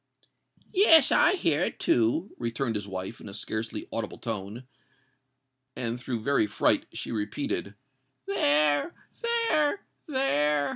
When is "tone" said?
4.17-4.67